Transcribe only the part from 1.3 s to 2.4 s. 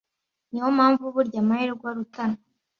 amahirwe arutana